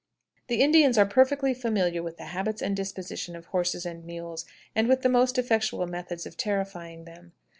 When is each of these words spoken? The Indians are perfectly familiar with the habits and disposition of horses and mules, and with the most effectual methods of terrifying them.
The 0.47 0.61
Indians 0.61 0.97
are 0.97 1.05
perfectly 1.05 1.53
familiar 1.53 2.01
with 2.01 2.17
the 2.17 2.23
habits 2.33 2.63
and 2.63 2.75
disposition 2.75 3.35
of 3.35 3.45
horses 3.45 3.85
and 3.85 4.03
mules, 4.03 4.47
and 4.75 4.87
with 4.87 5.03
the 5.03 5.09
most 5.09 5.37
effectual 5.37 5.85
methods 5.85 6.25
of 6.25 6.35
terrifying 6.37 7.03
them. 7.05 7.33